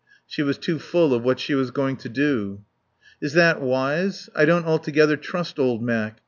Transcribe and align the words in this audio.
She 0.25 0.41
was 0.41 0.57
too 0.57 0.79
full 0.79 1.13
of 1.13 1.21
what 1.21 1.39
she 1.39 1.53
was 1.53 1.69
going 1.69 1.95
to 1.97 2.09
do. 2.09 2.63
"Is 3.21 3.33
that 3.33 3.61
wise? 3.61 4.31
I 4.35 4.45
don't 4.45 4.65
altogether 4.65 5.15
trust 5.15 5.59
old 5.59 5.83
Mac. 5.83 6.19